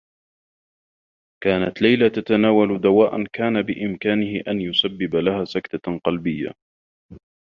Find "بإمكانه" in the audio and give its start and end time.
3.61-4.43